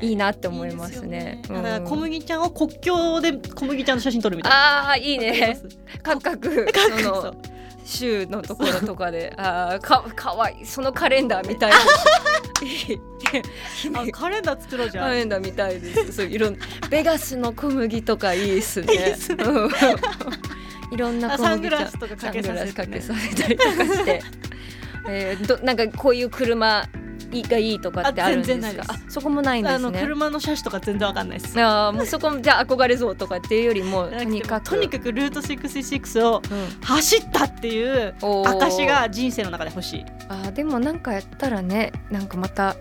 [0.00, 1.42] いいなって思いますね。
[1.48, 1.54] 小
[1.94, 2.00] うん。
[2.00, 4.56] 麦ちゃんを国境で小麦ちゃんの写真撮るみたいな。
[4.88, 5.58] ああいいね。
[6.02, 6.66] 各々
[6.98, 7.24] そそう。
[7.24, 7.34] の
[7.88, 11.72] 州のところとかで ああかかわいいそのカレンダーみたい
[12.62, 13.00] いい
[13.94, 15.04] あカレンダー作ろうじゃん。
[15.06, 16.12] カレンダーみたいです。
[16.12, 16.58] そういろん
[16.90, 18.92] ベガスの小麦とかいいですね。
[18.92, 19.70] いいですねうん
[20.90, 24.22] いろんな小麦あサングラスとかかけさせてねサングラスかけさせたりとかして、
[25.08, 26.88] えー、どなんかこういう車
[27.48, 28.84] がいいとかってあるんですか？
[29.08, 30.00] そこもないんであのすね。
[30.02, 31.60] 車の車種とか全然わかんないです。
[31.60, 40.04] あーもうそこもじゃあ憧れ像とかっていうよりもとにかくとにかくルート66をうん走ったっていう証が人生の中で欲しい。
[40.28, 42.76] あーでもなんかやったらねなんかまた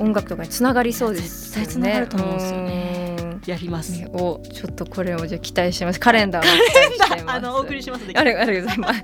[0.00, 1.66] 音楽とかにつながりそうですよね。
[1.66, 3.02] 絶対繋がると思うんですよね。
[3.46, 3.92] やります。
[3.92, 6.00] ねおちょっとこれをじゃあ期待してます。
[6.00, 7.36] カレンダーも期待してます。
[7.38, 8.04] あのお送りします。
[8.14, 9.02] ありがとうございます。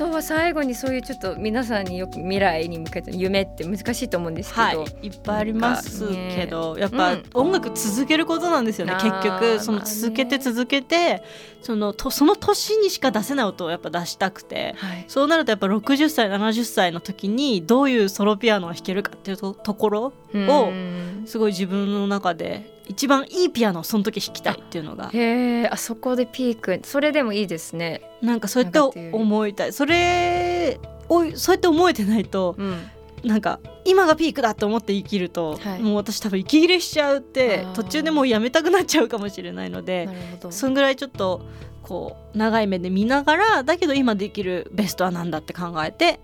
[0.00, 7.22] あとは最後にそういうちょっと皆さんによく未来に向けての夢って難しいと思うんですけど、はい、いっぱいありますけど、やっぱうん。
[7.34, 9.60] 音楽続けることなんですよね、あー結局。
[9.60, 11.22] その続けて続けて
[11.60, 14.74] そのとその年にしか出せない音をやっぱ出したくて。
[14.78, 21.24] はい、そうなるとやっぱ60歳70歳の時にどういうソロピアノが弾けるかっていうとところをうん。
[21.26, 25.10] すごい自分の中で一番いいピアノをその時弾きたいっていうのが。
[25.12, 26.80] へえあそこでピーク。
[26.82, 28.02] それでもいいですね。
[28.20, 29.72] なんかそうやって思いたい。
[29.72, 32.90] それをそうやって思えてないとうん、
[33.24, 35.82] なんか今がピークだと思って生きると、はい。
[35.82, 40.52] もう私多分息切れしちゃうって途中でもうやめたくなっちゃうかもしれないのでなるほど。
[40.52, 41.42] そんぐらいちょっと
[41.82, 46.20] こう長い目で見ながらだけど今できるベストは何だって考えて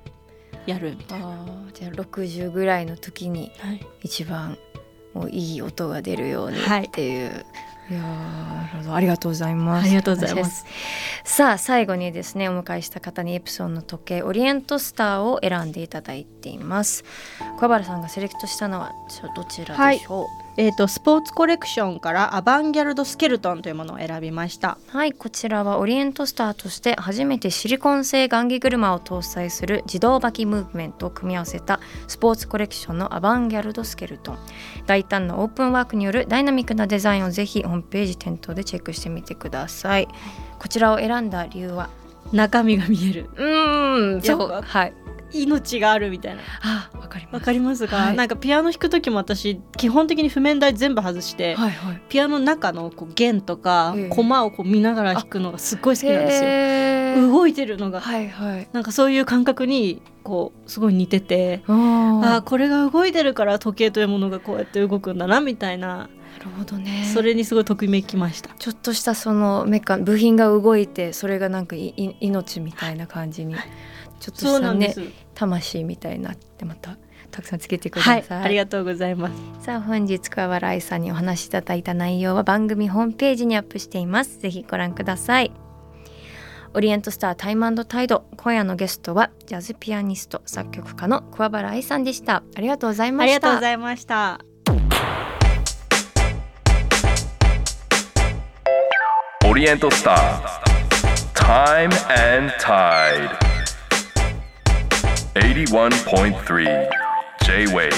[0.66, 1.46] やるみたいな。
[1.72, 3.86] じゃあ60ぐらいの時にはい。
[4.02, 4.58] 一番
[5.16, 7.46] もういい音が出るようにはいっていう。
[7.88, 9.86] いやーなるほどありがとうございます。
[9.86, 10.66] ありがとうございます
[11.22, 17.04] さあ最後にですねお迎えした方にエプソンの時計オリエントスターを選んでいただいています。
[17.60, 18.92] 小原さんがセレクトしたのは
[19.36, 20.45] どちらでしょう？
[20.58, 24.78] えー、とスポーツコレクションからアバンギャルドスケルトンというものを選びました。
[24.88, 34.38] はいこちらはオリエントスターとして初めてシリコン製雁木車を搭載する自動履きムーブメントを組み合わせたスポーツコレクションのアバンギャルドスケルトン。
[34.86, 40.08] 大胆なオープンワークによるダイナミックなデザインをぜひホームページ店頭でチェックしてみてください。
[40.58, 41.90] こちらを選んだ理由は？
[42.32, 43.30] 中身が見える。
[43.36, 44.92] うーんそうはい
[45.42, 46.42] 命があるみたいな。
[46.62, 47.34] あわかります。
[47.34, 48.16] わかりますが、はい。
[48.16, 52.02] なんかピアノ弾く時も私基本的に譜面台全部外して、はいはい。
[52.08, 54.08] ピアノの中のこう弦とかええ。
[54.08, 57.30] コマをこう見ながら弾くのがすっごい好きなんですよ。
[57.30, 58.68] 動いてるのがはいはい。
[58.72, 66.08] なんかそういう感覚にこうすごい似ててああこれが動いてるから時計というものがこうやって動くんだなみたいな。
[66.38, 67.10] なるほどね。
[67.14, 68.50] それにすごいときめきました。
[68.58, 73.54] ちょっとしたそのメカ部品が動いてそれがなんかいい命みたいな感じに。
[74.20, 74.52] ちょっとしたね。
[74.52, 75.02] そうなんです。
[75.36, 76.96] 魂みたいになってまた
[77.30, 78.10] たくさんつけてくださ。
[78.10, 79.64] はいい、ありがとうございます。
[79.64, 85.52] さあ本日桑原愛さんにお話しいただいた内容は番組ホームページにアップしていますぜひご覧ください
[86.74, 94.40] オリエントスタータイムタイド今夜のゲストはジャズピアニスト作曲家の桑原愛さんでしたありがとうございまありしたがとうございました。
[99.48, 100.66] オリエントスター
[101.34, 101.84] Time
[102.38, 103.45] and Tide
[105.36, 106.64] 81.3
[107.44, 107.90] J-Wave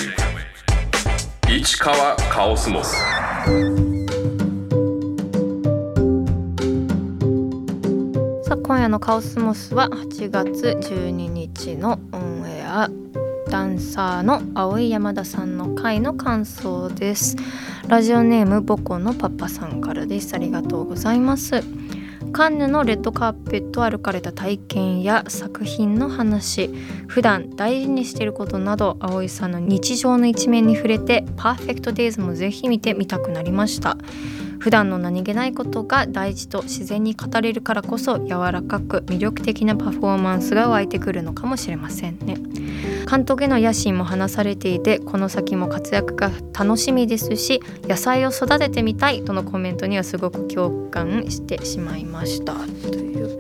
[1.48, 2.96] 市川カオスモス。
[8.42, 12.90] さあ今夜のカオスモスは8月12日のオンエア
[13.48, 17.36] ダンサーの青井山田さんの回の感想です。
[17.86, 20.34] ラジオネームボコのパパさんからです。
[20.34, 21.62] ありがとうございます。
[22.38, 26.70] カンヌのレッドカーペットを歩かれた体験や作品の話。
[27.08, 33.98] 普段大事にしていることなど葵さんの日常の一面に触れてパーフェクトデイズもぜひ見てみたくなりました。
[34.58, 42.36] 普段の何気ないことが大事と自然に語れるからこそ柔らかく魅力的なパフォーマンスが湧いてくるのかもしれませんね。
[43.08, 52.54] 監督への野心も話されていてこの先も活躍が楽しみですし野菜を育ててみたいとのコメントにはすごく共感してしまいました。
[52.54, 53.38] という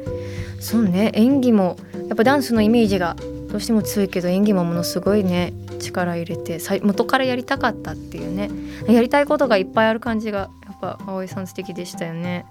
[0.60, 1.10] そうね。
[1.14, 1.76] 演技も
[2.08, 3.16] やっぱダンスのイメージが
[3.50, 5.52] どうしても強いけど演技もものすごいね。
[5.78, 8.50] 力入れて元からやりたかったっていうね。
[8.88, 12.46] やりたいことがいっぱいある感じがぱ葵さん素敵でしたよね。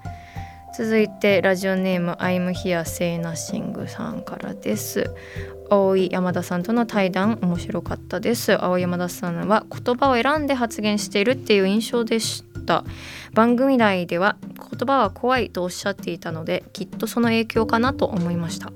[0.77, 5.09] 続いてラジオネーム I'm here say nothing さんからです。
[5.69, 8.63] 青井山田さんとの対談面白かったです。
[8.63, 12.83] 青井山田さんは言葉を選んで発言しているっていう印象でした。
[13.33, 18.71] 番組内では言葉は怖いとおっしゃっていたのできっとその影響かなと思いました。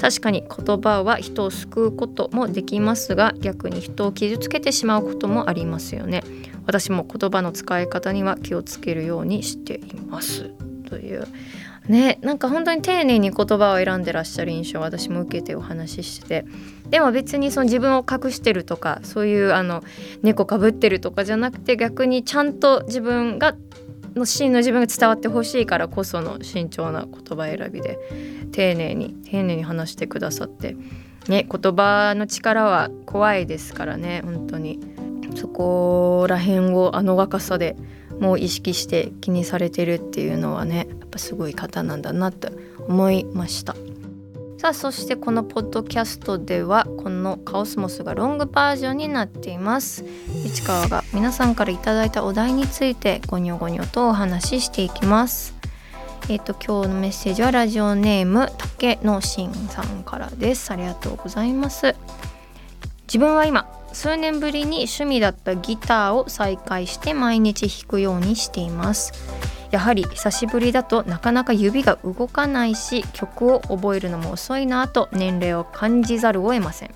[0.00, 6.22] 確かに言葉は人を救うこともできますが逆に人を傷つけてしまうこともありますよね。
[6.66, 10.50] 私も言葉の使い方には気をつけるようにしています。
[10.88, 11.26] という。
[11.88, 16.44] ねなんか本当に丁寧に言葉を選んでらっしゃる印象を私も受けてお話しして。
[16.90, 19.82] でも別にその自分を隠してるとかそういうあの
[20.22, 23.56] 猫かぶってるとかじゃなくて逆にちゃんと自分が
[24.14, 27.98] の真の自分が伝わってほしいからこその慎重な言葉選びで
[28.52, 30.76] 丁寧に丁寧に話してくださって。
[31.28, 34.91] ね言葉の力は怖いですからね本当に。
[35.34, 37.76] そこら辺をあの若さで
[38.20, 42.50] もう意識して気にされてるっていうのはねやっぱすごい方なんだなって
[42.88, 43.74] 思いました。
[44.62, 50.04] さあそしてこのポッドキャストではこのカオスモスがロングバージョンになっています。
[50.46, 55.56] 市川が皆さんからいただいたお題についてゴニョゴニョとお話ししていきます。
[56.28, 60.70] えっ、と今日のメッセージはラジオネーム竹のしんさんからです。
[60.70, 61.96] ありがとうございます。
[63.08, 69.12] 自分は今数年ぶりに趣味だったギターを再開して毎日弾くようにしています。
[69.70, 76.90] やはり久しぶりだとなかなか指が動かないし曲を覚えるのも遅いなと年齢を感じざるを得ません。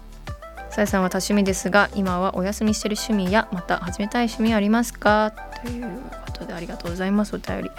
[0.71, 5.33] さやさんは多趣味ですが今はお休みしてる趣味やまた始めたい趣味ありますか？
[5.65, 5.89] という
[6.27, 7.71] ことでありがとうございますお便り。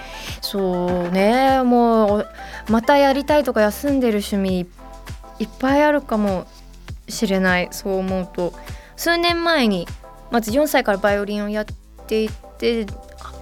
[0.42, 2.28] そうねもう
[2.70, 4.68] またやりたいとか休んでる趣味
[5.38, 6.48] いっぱいあるかも
[7.08, 7.68] しれない。
[7.70, 8.54] そう思うと
[8.98, 9.88] 数年前に
[10.32, 11.66] まず4歳からバイオリンをやっ
[12.08, 12.86] ていて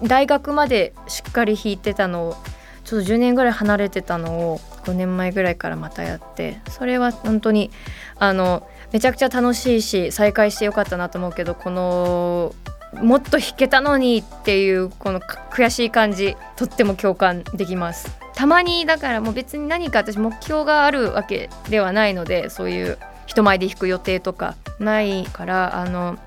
[0.03, 2.35] 大学までしっかり弾いてたのを
[2.83, 7.71] ちょっと10年ぐらい離れてたのを5年前ぐらいからまたやってそれは本当に
[8.19, 12.53] あのめちゃくちゃ楽しいし再開してよかったなと思うけどこの
[13.01, 18.17] もっと弾けたのにっていうこの悔しい感じとっても共感できます。
[18.35, 26.17] たまにだからもう別に何か私目標があるわけではないのでそういう人前で弾く予定とかないからあの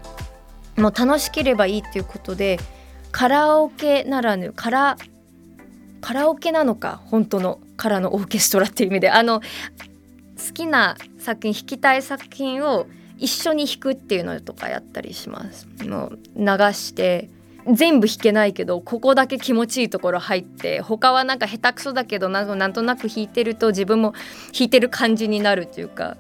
[0.76, 2.58] もう楽しければいいっていうことで
[3.11, 4.96] カラオケならぬカラ
[6.00, 12.87] カラオケなのか本当のカラのオーケストラっていう意味であの好きな作品弾きたい作品を
[13.18, 15.66] 一緒に弾くっていうのとかやったりします。
[15.84, 17.28] もう流して
[17.70, 24.12] 全部弾けないけどここだけ気持ちいいところ入って他はなんか下手くそだけどなんとなく弾いてると自分も
[24.52, 26.16] 弾いてる感じになるっていうか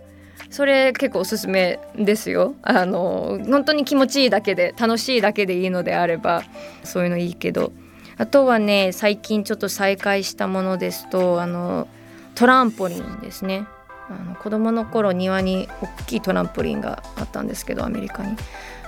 [0.50, 2.54] それ結構おすすめですよ。
[2.62, 6.42] あの本当に気持ちいいだけで楽しいだけでいいのであれば
[6.84, 7.72] そういうのいいけど。
[8.20, 11.86] あとはね最近ちょっと再開したものですとあの
[12.34, 13.64] トランポリンですね。
[14.10, 18.36] あの子供の頃庭に大きいトランポリンがあったんですけどアメリカに。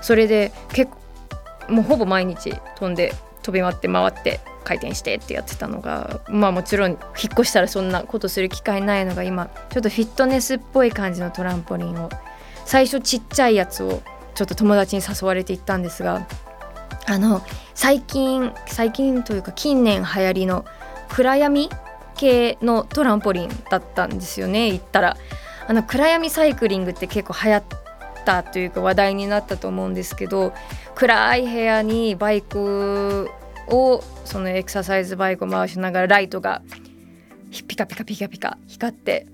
[0.03, 0.91] それで結
[1.69, 6.99] 構もうほぼ毎日飛んで飛び回って回って回転してってやってたのがまあもちろん引っ
[7.33, 12.11] 越したらそんなことする機会ないのが今ちょっとフィットネスっぽい感じのトランポリンを
[12.65, 14.03] 最初ちっちゃいやつを
[14.35, 16.27] ちょっと友達に誘われて行ったんですが
[17.07, 17.43] あの
[17.75, 20.65] 最近最近というか近年流行りの
[21.09, 21.69] 暗闇
[22.17, 25.17] 系のトランポリンだったんですよね行ったら。
[25.71, 27.63] あの暗闇サイクリングって結構流行っ
[28.25, 30.53] たというか話題になったと思うんですけど
[30.97, 33.31] 暗い部屋にバイク
[33.71, 36.63] をそのエクササイズバイクを回しながらライトが
[37.51, 39.27] ピカピカピカピカ光って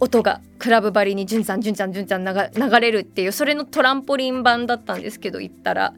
[0.00, 5.94] 音がクラブ張りにじゅんちゃんじゅんちゃんじゅんちゃん流れるっていうそれのトランポリン版だったんですけど行ったら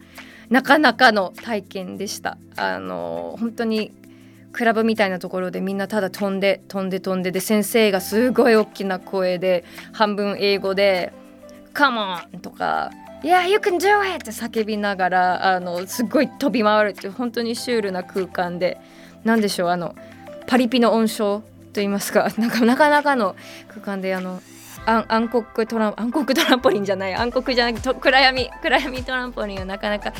[0.49, 3.93] なかなかの体験でしたあの本当に
[4.53, 11.13] クラブみたいなところでみんなただ飛んで飛んで飛んでで先生がすごい大きな声で半分英語で
[11.75, 12.91] 「Come on!」とか
[13.27, 18.79] 「Yeah, you can do it!」って叫びながらあのすごい飛び回るっていう本当にシュールな空間で。
[19.27, 19.95] 何でしょうあの
[20.47, 22.31] パリピの音章と言いますか。
[22.39, 23.35] なんかなかなかの
[23.69, 24.41] 空間であの
[24.87, 27.15] 暗黒トラン暗黒トランポリンじゃない。
[27.15, 30.13] 暗黒じゃなくて暗闇暗闇トランポリンはなかなか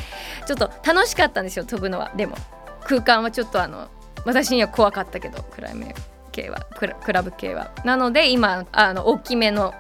[0.45, 2.11] ちょっと楽しかったんですよ飛ぶのは。
[2.17, 2.37] でも
[2.83, 3.87] 空間はちょっとあの
[4.25, 5.95] 私には怖かったけど暗闇
[6.33, 6.59] 系は
[7.05, 7.71] クラブ系は。
[7.85, 9.73] なので今あの大きめの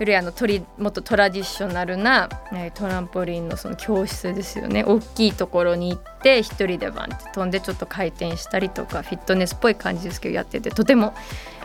[0.00, 4.82] よりあのトリもっとトラディショナルな、えトランポリンのその教室ですよね。
[4.82, 11.14] 大きいところに行って1人でバンって飛んでちょっと回転したりとかフィットネスっぽい感じですけどやっててとても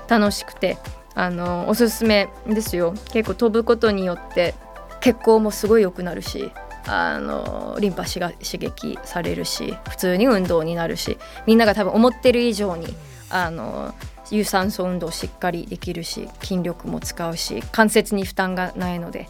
[0.10, 0.78] 楽しくて
[1.14, 2.94] あのおすすめですよ。
[3.14, 4.54] 結構飛ぶことによって
[5.00, 6.52] 血行もすごい良くなるし
[6.88, 12.88] あのリンパが刺激されるし普通に運動になるしみんなが多分思ってる以上に
[13.30, 13.96] あの
[14.32, 19.30] 有酸素運動しっかりできるし筋力も使うし関節に負担がないので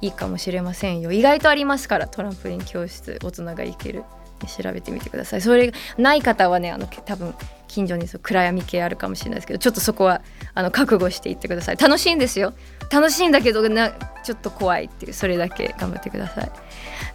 [0.00, 4.04] いいかもしれませんよ意外とありますからトランポリン教室大人が行ける
[4.46, 7.34] 調べてみてくださいそれがない方はねあの多分
[7.68, 10.22] 近所にそう暗闇系あるかもしれないですけどちょっとそこは
[10.54, 12.52] あの覚悟していってください楽しいんですよ
[12.90, 13.90] 楽しいんだけどな
[14.22, 16.52] ちょっと怖いっていうそれだけ頑張ってください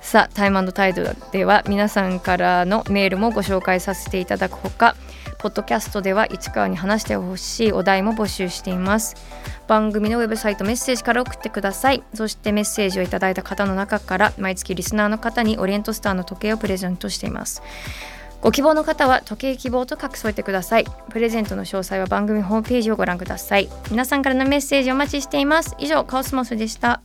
[0.02, 4.96] さあタイムタイドでは皆さんからのメールもご紹介させていただくほか
[5.40, 9.16] ポッドキャストでは市川に話してほしいお題も募集しています。
[9.68, 12.04] 番組のウェブサイトメッセージから送ってください。
[12.14, 17.64] そしてメッセージをいただいた方の中から毎月リスナーの方にオリエントスターの時計をプレゼントしています。
[18.42, 20.86] ご希望の方は時計希望と書き添えてください。
[21.10, 23.70] プレゼントの詳細は番組ホームページをご覧ください。
[23.92, 25.74] 皆さんからのメッセージお待ちしています。
[25.80, 27.02] 以上カオスモスでした。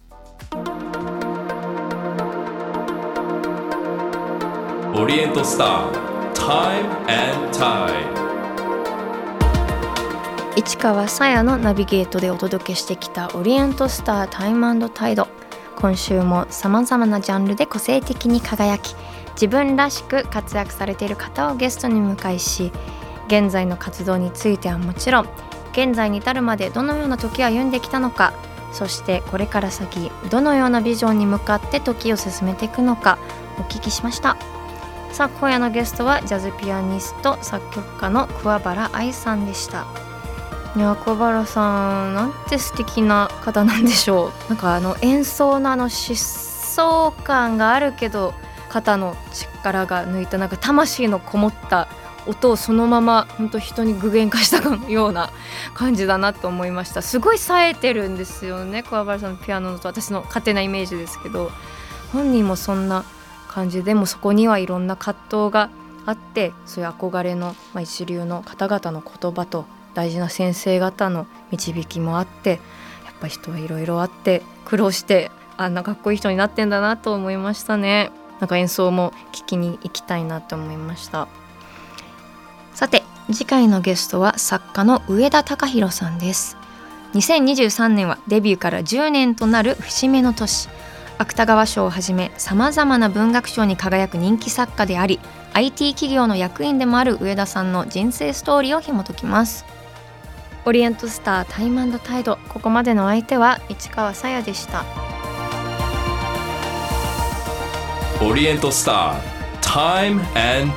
[4.97, 8.14] オリエントスター Time and Tide
[10.57, 15.27] 市川さやのナビゲートでお届けしてきたオリエントスタータイムタイド。
[15.75, 18.95] 今週もさまざまなジャンルで個性的に輝き
[19.33, 22.71] 自分らしく活躍されている方をゲストに迎えし
[23.27, 25.29] 現在の活動についてはもちろん
[25.73, 28.33] 現在に至るまでどのような時を歩んできたのか
[28.73, 33.19] そしてこれから先どのようなビジョンに向かって時を進めていくのか
[33.59, 34.37] お聞きしました。
[35.11, 40.14] さあ今夜のゲストはジャズピアニスト作曲家の桑原愛さんでした。
[40.77, 48.35] いや小原さんなんて素敵な方なんでしょうなんかあの演奏のあの疾走感があるけど
[48.69, 51.87] 肩の力が抜いたなんか魂のこもった
[52.27, 55.31] 音をそのまま本当人に具現化したかのような
[55.75, 57.03] 感じだなと思いました。
[57.03, 61.53] すごい冴えてるんですよね桑原さんのピアノのと私の勝手なイメージですけど
[62.13, 63.05] 本人もそんな
[63.47, 65.71] 感じでもそこにはいろんな葛藤が
[66.07, 72.59] あってそういう憧れの、まあ、一流の方々の言葉と大事な先生方の導きもあってやっ
[73.21, 78.11] ぱ人はいろいろあって苦労してあんなかっこいい人になってんだなと思いましたね。
[78.41, 81.29] なんか演奏も聴きに行きたいなと思いました。
[82.75, 86.57] さて次回のゲストは作家の上田隆弘さんです。
[87.15, 90.69] 2023年はデビューから10年となる節目の年。
[91.17, 95.21] 芥川賞をはじめさまざまな文学賞に輝く人気作家であり
[95.53, 99.65] IT 企業の役員でもある上田さんの人生ストーリーを紐解きます。
[100.67, 104.85] オリエントスタータイムタイドここまでの相手は市川さやでした。
[108.23, 109.21] オリエントスター
[109.61, 110.23] タイム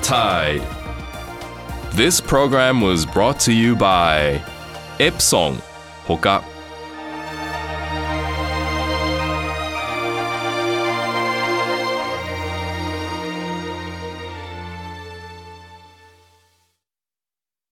[0.04, 0.66] タイド。
[1.96, 4.42] This program was brought to you by
[5.00, 5.62] エプソン
[6.06, 6.44] ほか。